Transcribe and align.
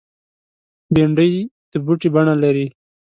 بېنډۍ 0.93 1.33
د 1.71 1.73
بوټي 1.85 2.09
بڼه 2.13 2.33
لري 2.43 2.67